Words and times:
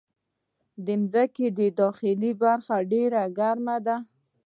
د 0.85 0.87
مځکې 1.01 1.47
داخلي 1.79 2.31
برخه 2.43 2.75
ډېره 2.91 3.21
ګرمه 3.37 3.77
ده. 3.85 3.97